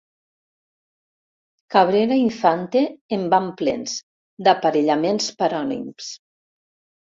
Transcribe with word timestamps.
Cabrera 1.75 2.17
Infante 2.21 2.83
en 3.19 3.29
van 3.35 3.51
plens, 3.61 3.95
d'aparellaments 4.49 5.31
parònims. 5.45 6.13